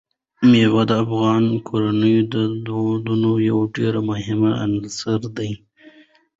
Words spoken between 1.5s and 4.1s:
کورنیو د دودونو یو ډېر